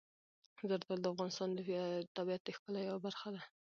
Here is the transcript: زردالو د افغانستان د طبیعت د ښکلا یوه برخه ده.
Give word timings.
زردالو 0.69 1.03
د 1.03 1.05
افغانستان 1.13 1.49
د 1.53 1.59
طبیعت 2.17 2.41
د 2.43 2.49
ښکلا 2.55 2.79
یوه 2.83 2.99
برخه 3.05 3.29
ده. 3.35 3.41